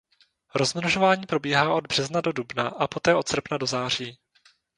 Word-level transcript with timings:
Rozmnožování 0.55 1.25
probíhá 1.25 1.73
od 1.73 1.87
března 1.87 2.21
do 2.21 2.31
dubna 2.31 2.67
a 2.69 2.87
poté 2.87 3.15
od 3.15 3.27
srpna 3.29 3.57
do 3.57 3.65
září. 3.65 4.17